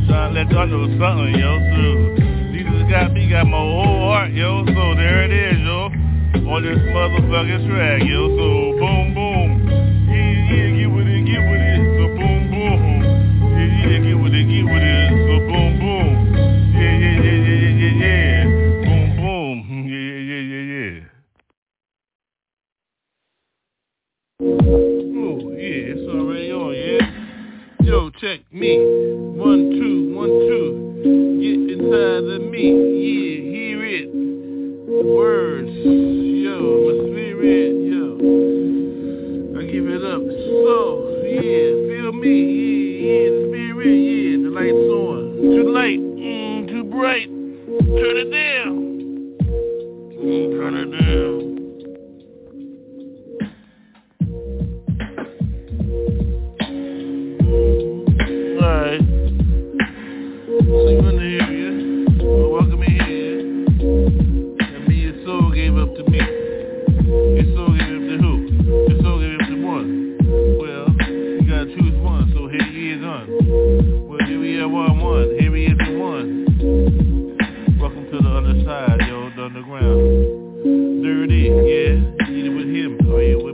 [0.06, 2.54] trying to let y'all know something, yo, too.
[2.54, 5.90] Jesus got me, got my whole heart, yo, so there it is, yo.
[6.46, 8.73] On this motherfucking track, yo, so
[28.54, 29.03] me.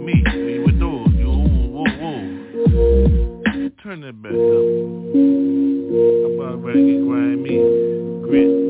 [0.01, 0.23] With me,
[0.55, 1.09] you with those.
[1.15, 2.21] You, whoa, whoa, whoa.
[3.83, 4.39] Turn that back up.
[5.15, 7.57] I'm about ready to get grimy.
[8.23, 8.70] Grit.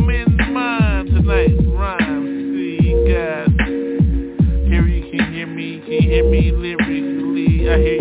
[0.00, 3.52] I'm in mine tonight, rhyme, see, God,
[4.66, 7.99] here you can hear me, can hear me lyrically, I hear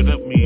[0.00, 0.39] it up me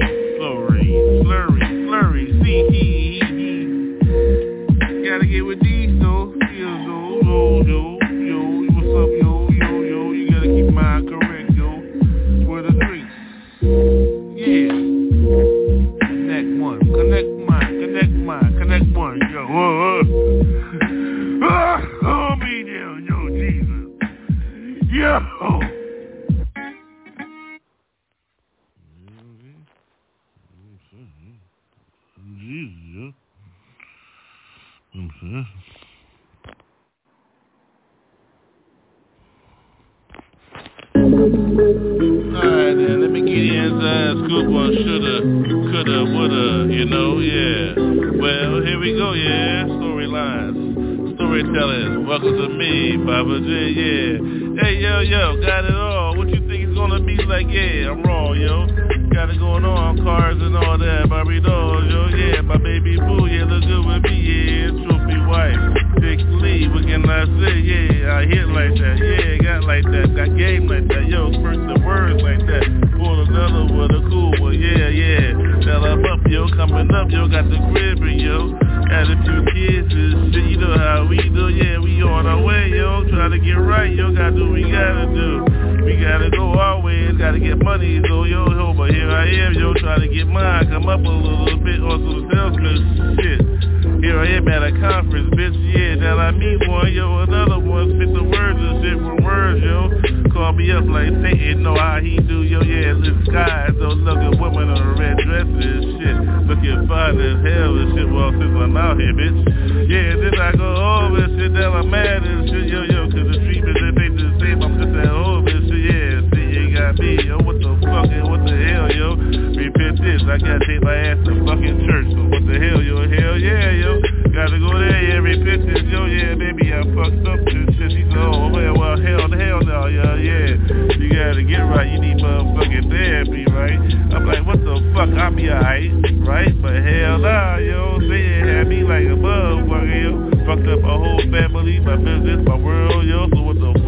[120.34, 122.10] I gotta take my ass to fucking church.
[122.10, 123.06] So what the hell, yo?
[123.06, 124.02] Hell yeah, yo.
[124.34, 126.10] Gotta go there, yeah, repentance, yo.
[126.10, 127.70] Yeah, baby, I fucked up too.
[127.78, 127.94] shit.
[127.94, 130.58] He oh, well, well, hell, hell no, yeah, yeah.
[130.98, 131.86] You gotta get right.
[131.86, 133.78] You need motherfucking therapy, right?
[134.10, 135.14] I'm like, what the fuck?
[135.14, 135.94] I'll be alright,
[136.26, 136.50] right?
[136.58, 138.02] But hell nah, yo.
[138.02, 140.34] They had me like a motherfucker, yo.
[140.50, 143.30] Fucked up my whole family, my business, my world, yo.
[143.30, 143.43] So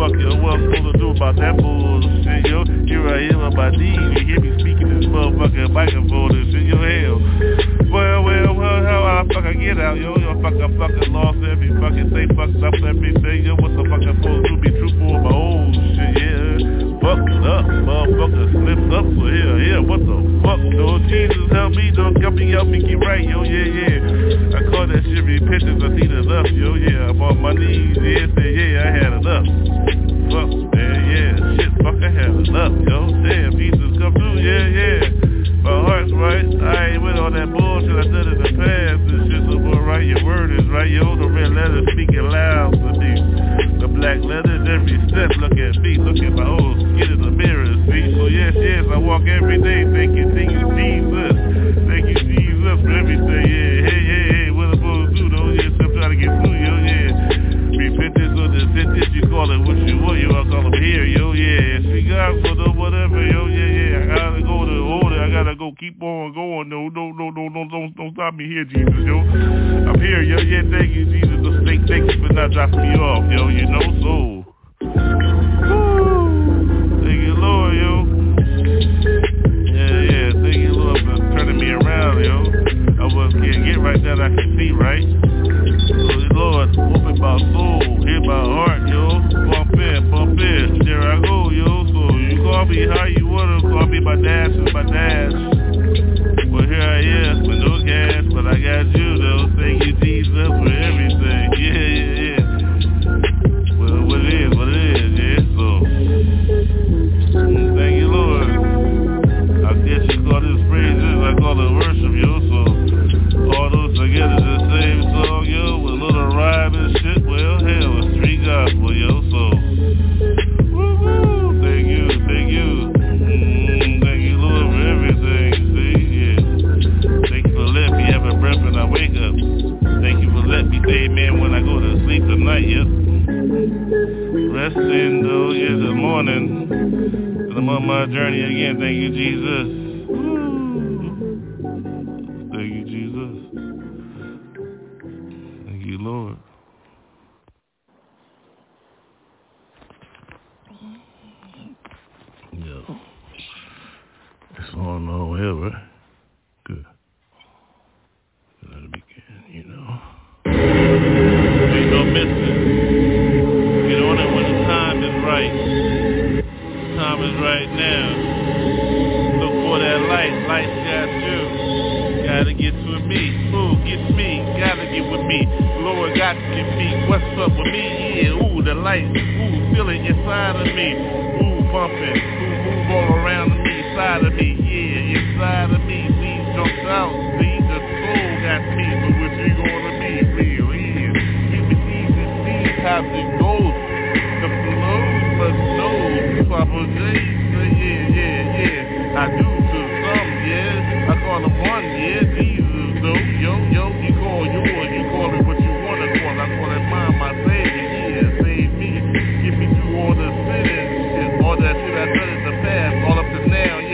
[0.06, 2.62] Fuck yo, what I'm supposed to do about that bullshit, yo?
[2.86, 6.78] Here I am about these, you get me speaking this motherfucking microphone This in your
[6.78, 7.18] hell.
[7.90, 10.14] Well, well, well, how I fucking get out, yo?
[10.14, 13.58] Yo, fuck, I fucking lost every fucking thing, fucked up everything, yo.
[13.58, 16.54] What the fuck I'm supposed to be truthful my old oh, shit, yeah?
[17.02, 21.02] Fucked up, motherfucker, slipped up, so here, here, what the fuck, yo?
[21.10, 24.54] Jesus, help me, don't help me, help me get right, yo, yeah, yeah.
[24.54, 27.10] I call that shit repentance, I seen enough, yo, yeah.
[27.10, 29.75] I'm on my knees, yeah, yeah, I had enough
[30.36, 31.32] up, yeah, yeah.
[31.56, 32.98] Shit, fuck, I had enough, yo.
[33.24, 35.02] Damn, Jesus come through, yeah, yeah.
[35.64, 39.00] My heart's right, I ain't with all that bullshit I did in the past.
[39.08, 40.90] This shit's so right, your word is right.
[40.90, 43.12] Yo, the red letter speaking loud for me.
[43.80, 47.30] The black letters every step, look at me, look at my old skin in the
[47.30, 48.14] mirror, see?
[48.14, 51.34] So yes, yes, I walk every day, thank you, thank you, Jesus.
[51.88, 53.55] Thank you, Jesus, for everything,
[59.46, 61.78] call it what you want, yo, I call them here, yo, yeah.
[61.78, 64.02] Speak God for the whatever, yo, yeah, yeah.
[64.02, 67.48] I gotta go to order, I gotta go keep on going, no, no, no, no,
[67.48, 69.18] no, don't, don't stop me here, Jesus, yo.
[69.22, 71.62] I'm here, yo, yeah, thank you, Jesus.
[71.64, 74.14] Thank, thank you for not dropping me off, yo, you know, so.
[75.62, 76.26] Woo.
[77.06, 78.02] Thank you, Lord, yo.
[79.62, 82.50] Yeah, yeah, thank you, Lord, for turning me around, yo.
[82.98, 85.06] I was can't get right that I can see, right?
[85.86, 89.08] So, Lord, open my soul, hear my heart, yo.
[89.48, 91.86] Bump in, bump in, there I go, yo.
[91.88, 94.52] So you call me how you wanna call me, my dash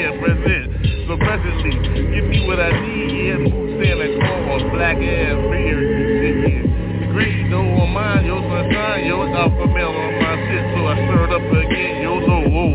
[0.03, 0.66] yeah, present.
[1.07, 1.78] So presently,
[2.11, 3.38] give me what I need, yeah.
[3.78, 5.86] Santa Claus, black ass beard,
[6.18, 7.12] shit, yeah.
[7.14, 10.94] Green though on mine, yo, sunshine, yo, it's alpha male on my shit, so I
[11.07, 12.74] stirred up again, yo, no, whoa.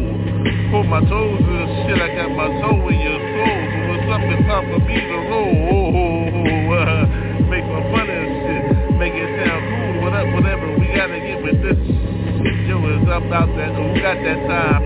[0.72, 4.08] Put my toes in the shit, I got my toe in your soul, so what's
[4.08, 7.04] up, it's time for me to roll, oh, oh, oh, uh,
[7.52, 8.64] make some fun this shit,
[8.96, 13.04] make it sound cool, what up, whatever, we gotta get with this shit, yo, it's
[13.04, 14.77] about that, who got that time,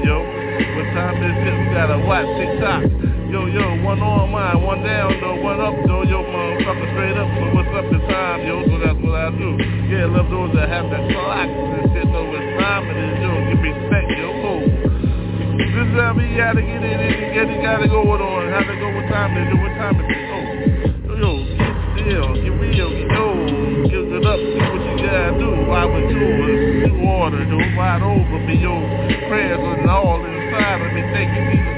[1.22, 5.40] yo, is it, we gotta watch TikTok, Yo, yo, one on mine, one down, though,
[5.40, 9.00] one up, though, yo, motherfucker, straight up, so what's up the time, yo, so that's
[9.00, 9.56] what I do.
[9.88, 11.48] Yeah, love those that have that clock.
[11.48, 14.60] And shit, know it's time, and then, yo, give me respect, yo, oh.
[15.56, 18.76] This is how we gotta get it in, get it, gotta go on, how to
[18.76, 20.44] go, what time is it, what time is it, oh.
[21.16, 23.32] Yo, yo, get still, get real, yo,
[23.88, 26.20] give it up, do what you gotta do, why would you,
[26.52, 28.76] it's new order, yo, wide over me, yo,
[29.32, 30.20] prayers and all
[30.98, 31.71] inside of me,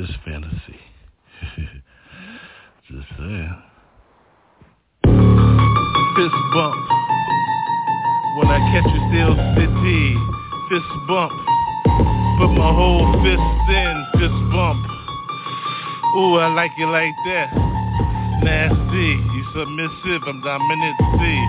[0.00, 0.80] this fantasy.
[2.88, 3.56] Just saying.
[6.16, 6.80] Fist bump.
[8.40, 10.16] When I catch you still city.
[10.72, 11.36] Fist bump.
[12.40, 13.94] Put my whole fist in.
[14.16, 14.80] Fist bump.
[16.16, 17.52] Ooh, I like it like that.
[18.40, 19.10] Nasty.
[19.20, 20.24] You submissive.
[20.24, 20.96] I'm dominant.
[21.20, 21.40] See.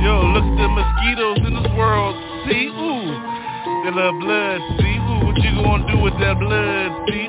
[0.00, 2.16] Yo, look at the mosquitoes in this world.
[2.48, 2.72] See?
[2.72, 3.84] Ooh.
[3.84, 4.60] They love blood.
[4.80, 4.96] See?
[4.96, 7.04] Ooh, what you gonna do with that blood?
[7.12, 7.27] See?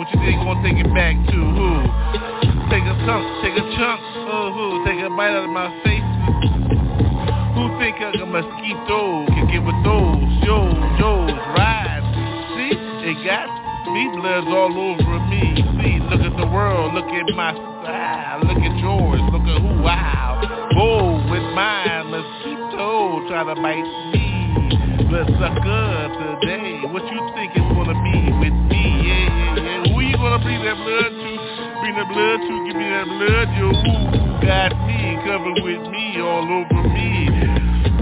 [0.00, 1.36] What you think gonna take it back to?
[1.36, 1.68] Who?
[2.72, 3.20] Take a chunk.
[3.44, 4.00] Take a chunk.
[4.32, 4.80] Oh, who?
[4.88, 6.00] Take a bite out of my face.
[7.52, 10.24] Who think a mosquito can get with those?
[10.40, 12.00] Yo, yo, ride.
[12.56, 12.80] See,
[13.12, 13.52] it got
[13.92, 15.60] me bloods all over me.
[15.84, 19.84] See, look at the world, look at my style, look at yours, look at who
[19.84, 20.40] wow.
[20.80, 23.84] Bold with mine, mosquito try to bite
[24.16, 24.30] me.
[25.10, 29.02] Blood sucker today, what you think it's gonna be with me?
[29.02, 29.59] Yeah, yeah,
[30.20, 31.32] Who gonna bring that blood to?
[31.80, 33.72] Bring the blood to, give me that blood, yo.
[33.72, 37.24] Who got me covered with me all over me?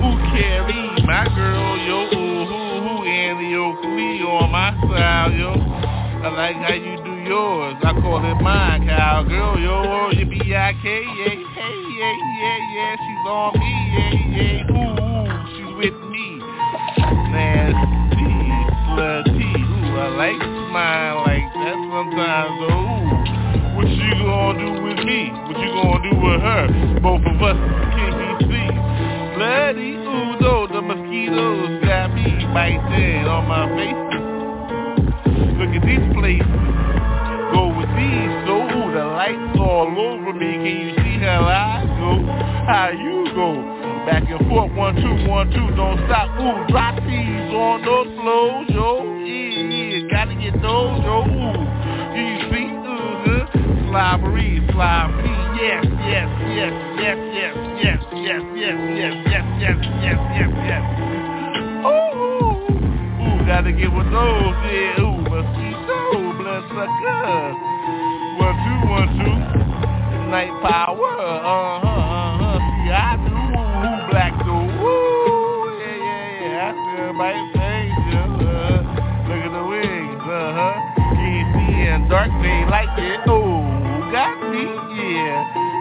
[0.02, 2.10] Who carry my girl, yo?
[2.10, 5.54] Ooh, who, who, Annie Oakley on my side, yo?
[5.54, 7.76] I like how you do yours.
[7.86, 9.82] I call it mine, cowgirl, yo.
[9.86, 12.96] Oh, you B-I-K, yeah, hey, yeah, yeah, yeah.
[12.98, 14.74] She's on me, yeah, yeah.
[14.74, 16.42] Ooh, ooh, she's with me.
[17.30, 18.26] Nasty,
[18.90, 19.54] slutty.
[19.54, 20.42] Ooh, I like
[20.72, 21.17] mine that
[21.98, 22.54] sometimes.
[22.62, 25.34] Ooh, what you gonna do with me?
[25.50, 26.62] What you gonna do with her?
[27.02, 27.58] Both of us
[27.90, 28.74] can't be seen.
[29.34, 33.98] Bloody, ooh, though, the mosquitoes got me biting on my face.
[35.58, 36.46] Look at these places.
[37.50, 38.62] Go with these, so
[38.94, 40.54] the lights all over me.
[40.54, 42.22] Can you see how I go?
[42.70, 43.58] How you go?
[44.06, 46.30] Back and forth, one, two, one, two, don't stop.
[46.38, 49.02] Ooh, drop these on those flows, yo.
[49.26, 51.26] Yeah, gotta get those, yo.
[51.26, 51.87] Ooh?
[53.88, 54.18] Uh-huh.
[54.18, 60.50] Slobbery, slobbery, yes, yes, yes, yes, yes, yes, yes, yes, yes, yes, yes, yes, yes,
[60.68, 60.82] yes.
[61.88, 62.52] Ooh,
[63.24, 65.00] ooh, gotta get with those, yeah.
[65.00, 67.56] Ooh, mosquito, blood sucker.
[68.36, 69.36] One, two, one, two.
[70.28, 72.58] Night power, uh-huh, uh-huh.
[72.60, 73.37] See, I do,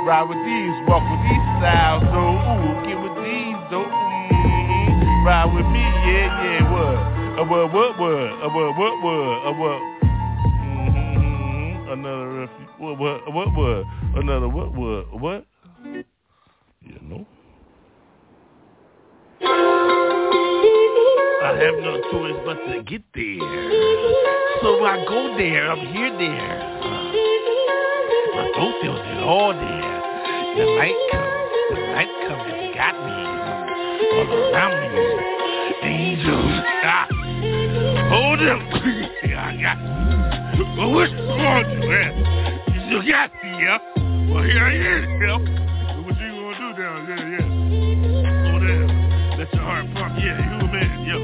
[0.08, 2.40] Ride with these, walk with these styles, though.
[2.40, 3.92] Ooh, get with these, though.
[3.92, 5.28] Mm-hmm.
[5.28, 6.96] Ride with me, yeah, yeah, what?
[7.38, 8.16] Uh, what, what, what?
[8.16, 9.44] Uh, what, what, what?
[9.44, 9.80] Uh, what?
[10.64, 11.92] Mm-hmm.
[11.92, 12.70] Another refuge.
[12.80, 13.84] What, what, what, what?
[14.16, 15.46] Another what, what, what?
[15.84, 17.28] You know.
[21.44, 23.40] I have no choice but to get there.
[24.62, 26.78] So I go there, I'm here there.
[28.36, 29.87] My throat feels it all there.
[30.58, 31.30] The night comes,
[31.70, 33.14] the night comes and got me.
[34.18, 35.02] All around me.
[35.86, 36.66] Angels.
[36.84, 37.06] Ah.
[38.10, 38.62] Hold up.
[39.38, 39.78] I got
[40.78, 42.14] well, what's wrong with man?
[42.74, 43.78] You still got me, yeah?
[44.30, 45.38] Well, here I am, yeah?
[46.06, 47.46] What you gonna do down there, yeah?
[48.50, 48.86] Go there.
[49.38, 51.18] Let your heart pump, yeah, you a man, yo.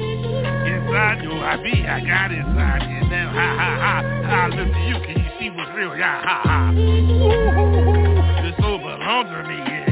[0.74, 4.80] Inside, yo, I be, I got inside, and then, ha, ha, ha, I look to
[4.80, 6.70] you, can you see what's real, yeah, ha, ha.
[6.72, 7.93] Ooh,
[9.04, 9.84] belongs me, yeah.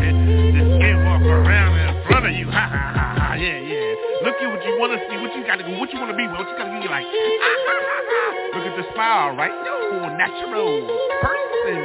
[0.56, 4.24] This can't walk around in front of you, ha, ha, ha, ha, yeah, yeah.
[4.24, 6.10] Look at what you want to see, what you got to go, what you want
[6.12, 8.22] to be, what you got to be like, ah, ha, ha, ha.
[8.56, 9.52] Look at the smile, right?
[9.52, 10.88] No, natural
[11.20, 11.80] person,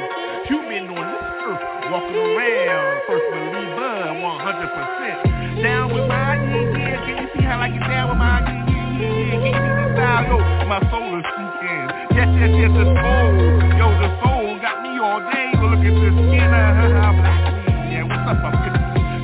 [0.47, 5.63] human on this earth, walking around, first believer, 100%.
[5.63, 9.03] Down with my yeah, yeah, can you see how I get down with my yeah,
[9.03, 10.23] yeah, yeah, can you see the style?
[10.31, 10.37] Yo,
[10.69, 11.83] my soul is speaking.
[12.15, 13.35] Yes, yes, yes, the soul,
[13.75, 14.36] yo, the soul
[14.67, 15.55] got me all day.
[15.55, 17.39] But look at this skin, uh, black.
[17.87, 18.35] Yeah, what's up,
[18.67, 18.75] this?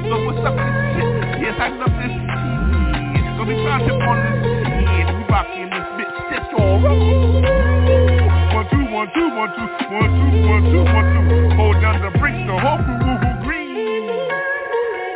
[0.07, 1.43] So what's up this shit?
[1.43, 3.27] Yes, I love this shit.
[3.35, 5.07] Gonna be trying on this shit.
[5.11, 10.63] We rocking this bitch, shit, all One, two, one, two, one, two, one, two, one,
[10.71, 11.59] two, one, two.
[11.59, 14.07] Hold down the bricks, the whole woo, woo, woo, green.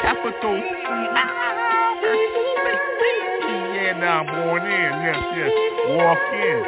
[0.04, 0.60] Capital
[3.80, 5.52] yeah, now I'm born in, yes, yes,
[5.96, 6.60] walk in.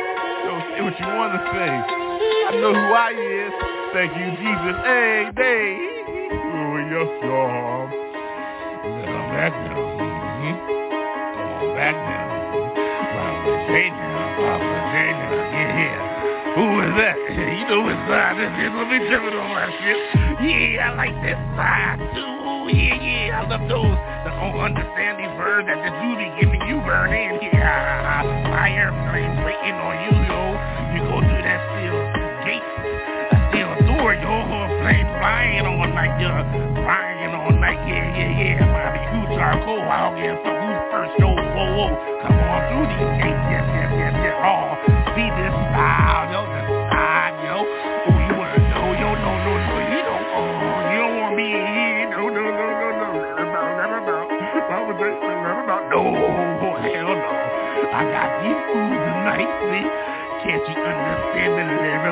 [0.47, 2.08] So say what you want to say.
[2.19, 3.53] I know who I is.
[3.95, 4.75] Thank you, Jesus.
[4.83, 5.71] Hey, day.
[6.35, 7.87] Oh, yes, y'all.
[7.87, 9.79] I'm back now.
[9.79, 10.55] Mm-hmm.
[11.59, 12.29] Come back now.
[13.15, 16.55] Poppa J now, Poppa J yeah, yeah.
[16.59, 17.15] Who is that?
[17.31, 18.71] You know what side this is.
[18.75, 19.99] Let me jump it on my shit.
[20.43, 22.75] Yeah, I like that side too.
[22.75, 23.39] Yeah, yeah.
[23.39, 23.95] I love those
[24.27, 27.39] that don't understand these words that the Judy giving you burn in.
[27.47, 30.78] Yeah, my airplane waiting on you, yo.
[30.89, 31.97] You go through that steel
[32.45, 32.65] gate,
[33.29, 34.33] that steel door, yo.
[34.81, 36.31] Plane flying on like you
[36.81, 38.65] flying on like yeah, yeah, yeah.
[38.65, 39.85] Bobby you charcoal.
[39.85, 41.29] I don't give who's first, yo.
[41.29, 41.93] Whoa, whoa.
[42.25, 44.35] Come on through these gates, yes, yes, yes, yes.
[44.41, 44.73] Oh,
[45.13, 47.57] see this style, yo, this side, yo.
[47.61, 49.09] Oh, you wanna know, yo?
[49.19, 49.75] No, no, no.
[49.93, 50.25] You don't.
[50.33, 52.09] Oh, you don't want me in here.
[52.17, 53.09] No, no, no, no, no.
[54.65, 55.85] Poppa J, let about.
[55.91, 56.01] No,
[56.81, 57.33] hell no.
[57.93, 60.08] I got these fools tonight, see?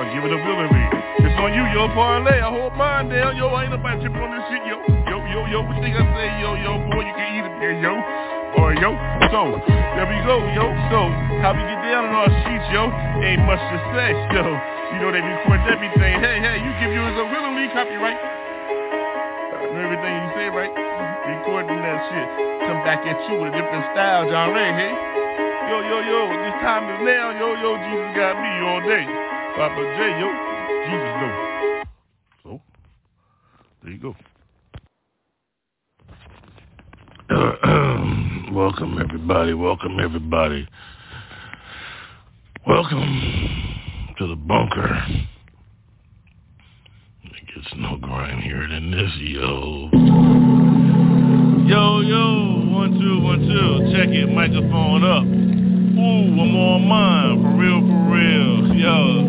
[0.00, 0.86] Or give it willingly.
[1.28, 1.84] It's on you, yo.
[1.92, 2.40] Parlay.
[2.40, 3.52] I hold mine down, yo.
[3.52, 4.80] I ain't nobody tripping on this shit, yo.
[5.12, 5.60] Yo, yo, yo.
[5.60, 6.80] What you think I say, yo, yo?
[6.88, 8.00] Boy, you can eat it there, yo.
[8.56, 8.96] Or yo.
[9.28, 10.72] So, there we go, yo.
[10.88, 11.04] So,
[11.44, 12.88] how we get down on our sheets, yo?
[13.20, 14.48] Ain't much to say, yo.
[14.96, 16.16] You know they record everything.
[16.24, 18.16] Hey, hey, you give yours a willingly copyright.
[19.68, 20.72] Everything you say, right?
[21.28, 22.28] Recording that shit.
[22.64, 24.92] Come back at you with a different style, John Ray, hey?
[25.68, 29.19] Yo, yo, yo, this time is now, yo, yo, Jesus got me all day.
[29.56, 30.28] Poppa J, yo,
[30.86, 31.32] Jesus know.
[32.42, 32.62] So,
[33.82, 34.14] there you go.
[38.52, 40.68] welcome everybody, welcome everybody.
[42.64, 45.04] Welcome to the bunker.
[47.24, 49.88] It gets no grimier than this, yo.
[51.66, 53.92] Yo, yo, one, two, one, two.
[53.96, 55.69] Check it, microphone up.
[55.90, 58.78] Ooh, I'm on mine, for real, for real.
[58.78, 59.26] Yo,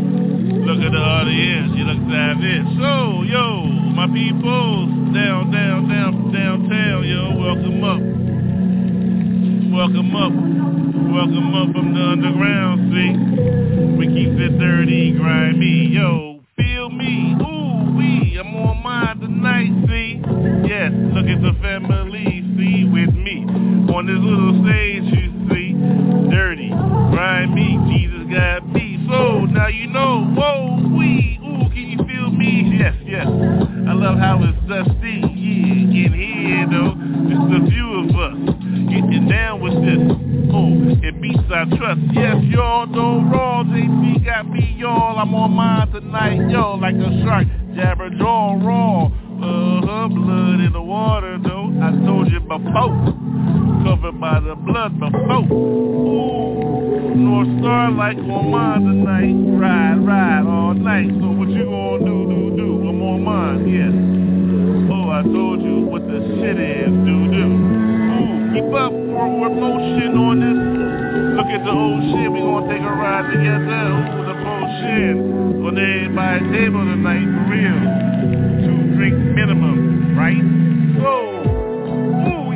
[0.62, 2.70] look at the audience, you look savage.
[2.78, 3.66] So, yo,
[3.97, 7.97] my people, down, down, down, downtown, yo, welcome up.
[9.74, 10.34] Welcome up.
[11.12, 13.09] Welcome up from the underground, see?
[13.97, 20.22] We keep it dirty, grimy, yo, feel me, ooh, we, I'm on mine tonight, see?
[20.70, 23.49] Yes, look at the family, see, with me.
[23.91, 25.30] On this little stage, you
[26.29, 28.97] dirty, grimy, Jesus got me.
[29.09, 32.77] So, now you know, whoa, we, ooh, can you feel me?
[32.77, 33.27] Yes, yes.
[33.27, 36.95] I love how it's dusty, yeah, in here, though.
[37.27, 38.38] Just a few of us
[38.89, 40.01] getting down with this.
[40.53, 40.71] Oh,
[41.03, 42.01] it beats our trust.
[42.13, 43.63] Yes, y'all know raw.
[43.63, 45.17] JP got me, y'all.
[45.17, 47.47] I'm on mine tonight, yo, like a shark.
[47.75, 49.11] Jabber jaw raw.
[49.41, 51.73] Uh-huh, blood in the water, though.
[51.81, 52.93] I told you before.
[53.81, 55.41] Covered by the blood before.
[55.49, 59.33] Ooh, North Star like on mine tonight.
[59.57, 61.09] Ride, ride all night.
[61.17, 62.69] So what you gonna do, do, do?
[62.85, 63.89] I'm on mine, yes.
[64.93, 67.45] Oh, I told you what the shit is, do, do.
[67.49, 70.61] Ooh, keep up forward motion on this.
[71.41, 73.89] Look at the old shit, we gonna take a ride together.
[73.89, 78.70] Ooh, the potion on everybody's table tonight, for real.
[79.02, 80.38] Drink minimum, right?
[81.02, 81.10] So,
[82.30, 82.51] ooh,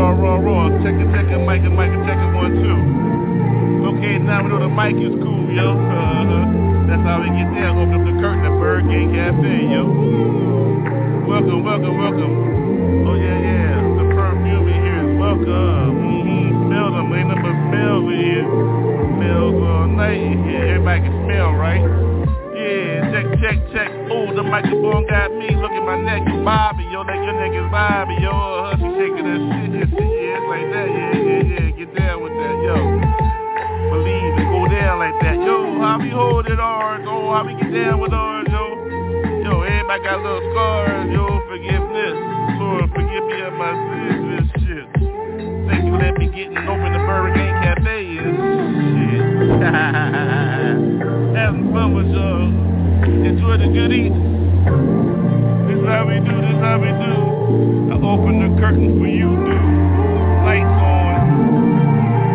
[0.00, 0.68] raw, raw, raw.
[0.80, 2.80] Check it, check it, mic it, mic it, check it, one, two.
[3.92, 5.76] Okay, now we know the mic is cool, yo.
[5.76, 6.88] Uh-huh.
[6.88, 7.68] That's how we get there.
[7.76, 9.84] Open up the curtain at ByrdGang Cafe, yo.
[11.28, 12.34] Welcome, welcome, welcome.
[13.06, 13.76] Oh, yeah, yeah.
[14.00, 15.92] The perfume in here is welcome.
[16.00, 16.66] Mm-hmm.
[16.66, 17.12] Smell them.
[17.12, 18.48] Ain't nothing but smells in here.
[19.20, 20.80] Smells all night in here.
[20.80, 21.84] Everybody can smell, right?
[22.56, 23.90] Yeah, check, check, check.
[24.10, 27.66] Oh, the microphone got me looking shaking my neck and bobbing, yo, like your niggas
[27.66, 31.70] is yo, a hussy shaking that shit, yes, yeah, it's like that, yeah, yeah, yeah,
[31.76, 32.76] get down with that, yo.
[33.90, 37.54] Believe it, go down like that, yo, how we hold it ours, oh, how we
[37.54, 38.76] get down with ours, yo.
[39.44, 42.16] Yo, everybody got little scars, yo, forgiveness,
[42.60, 44.86] Lord, forgive me of my sins this shit.
[45.68, 48.36] Thank you, let me getting open the Burger King Cafe and
[49.00, 49.24] shit.
[51.40, 52.68] Having fun with y'all.
[53.24, 55.19] Enjoy the good goodies.
[55.70, 57.94] This how we do, this how we do.
[57.94, 59.54] I open the curtain for you, dude.
[60.42, 61.30] Lights on.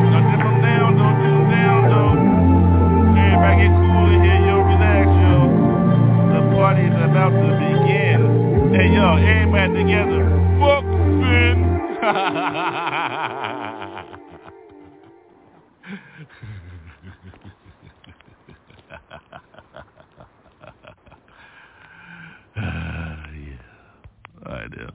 [0.07, 2.15] Now dip them down, though, dip them down, though.
[3.19, 5.51] Everybody get cool in here, yo, relax, yo.
[6.31, 8.71] The party's about to begin.
[8.71, 10.23] Hey, yo, everybody together.
[10.63, 10.87] Fuck
[11.19, 11.59] Finn.
[24.47, 24.91] idea.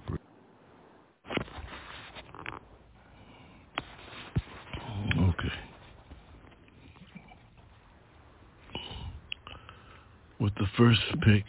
[5.18, 5.52] Okay.
[10.38, 11.44] With the first pick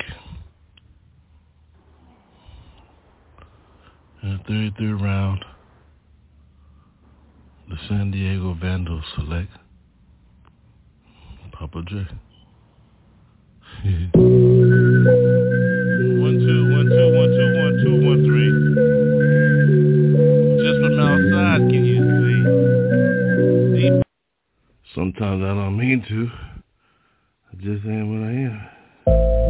[4.24, 5.46] in the 33rd round,
[7.70, 9.52] the San Diego Vandals select
[11.54, 12.08] Poppa J.
[24.94, 26.30] Sometimes I don't mean to.
[27.50, 29.41] I just am what I am.